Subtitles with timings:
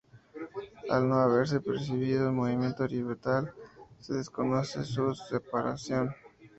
[0.89, 3.53] Al no haberse percibido movimiento orbital,
[3.99, 6.11] se desconoce su separación.